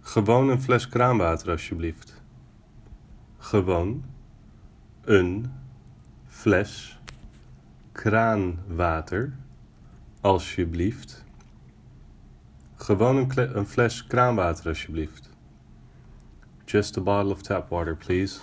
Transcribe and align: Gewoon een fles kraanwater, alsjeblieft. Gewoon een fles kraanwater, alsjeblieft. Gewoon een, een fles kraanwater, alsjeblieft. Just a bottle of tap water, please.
Gewoon 0.00 0.48
een 0.48 0.62
fles 0.62 0.88
kraanwater, 0.88 1.50
alsjeblieft. 1.50 2.22
Gewoon 3.38 4.04
een 5.04 5.52
fles 6.26 6.98
kraanwater, 7.92 9.32
alsjeblieft. 10.20 11.24
Gewoon 12.74 13.16
een, 13.16 13.56
een 13.56 13.66
fles 13.66 14.06
kraanwater, 14.06 14.68
alsjeblieft. 14.68 15.28
Just 16.64 16.96
a 16.96 17.00
bottle 17.00 17.32
of 17.32 17.42
tap 17.42 17.68
water, 17.68 17.96
please. 17.96 18.40